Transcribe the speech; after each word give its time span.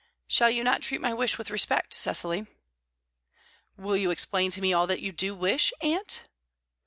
"Shall 0.25 0.49
you 0.49 0.63
not 0.63 0.81
treat 0.81 0.99
my 0.99 1.13
wish 1.13 1.37
with 1.37 1.51
respect, 1.51 1.93
Cecily?" 1.93 2.47
"Will 3.77 3.95
you 3.95 4.09
explain 4.09 4.49
to 4.49 4.59
me 4.59 4.73
all 4.73 4.87
that 4.87 5.03
you 5.03 5.11
do 5.11 5.35
wish, 5.35 5.71
aunt?" 5.79 6.23